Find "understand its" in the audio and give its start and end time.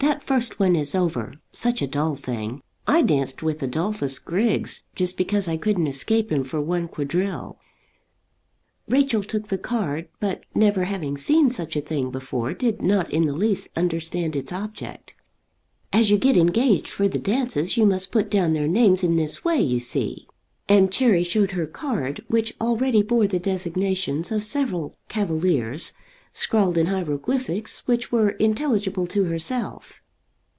13.76-14.52